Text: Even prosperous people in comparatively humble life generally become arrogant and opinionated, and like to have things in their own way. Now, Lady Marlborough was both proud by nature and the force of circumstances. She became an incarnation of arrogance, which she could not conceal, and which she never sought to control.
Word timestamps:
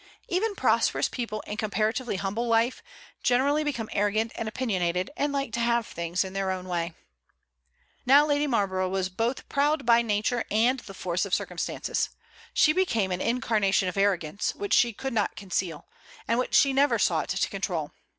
Even 0.27 0.55
prosperous 0.55 1.07
people 1.07 1.41
in 1.41 1.57
comparatively 1.57 2.15
humble 2.15 2.47
life 2.47 2.81
generally 3.21 3.63
become 3.63 3.87
arrogant 3.91 4.31
and 4.33 4.47
opinionated, 4.49 5.11
and 5.15 5.31
like 5.31 5.51
to 5.53 5.59
have 5.59 5.85
things 5.85 6.23
in 6.23 6.33
their 6.33 6.49
own 6.49 6.67
way. 6.67 6.95
Now, 8.03 8.25
Lady 8.25 8.47
Marlborough 8.47 8.89
was 8.89 9.09
both 9.09 9.47
proud 9.47 9.85
by 9.85 10.01
nature 10.01 10.43
and 10.49 10.79
the 10.79 10.95
force 10.95 11.23
of 11.23 11.35
circumstances. 11.35 12.09
She 12.51 12.73
became 12.73 13.11
an 13.11 13.21
incarnation 13.21 13.87
of 13.87 13.95
arrogance, 13.95 14.55
which 14.55 14.73
she 14.73 14.91
could 14.91 15.13
not 15.13 15.35
conceal, 15.35 15.85
and 16.27 16.39
which 16.39 16.55
she 16.55 16.73
never 16.73 16.97
sought 16.97 17.29
to 17.29 17.49
control. 17.49 17.91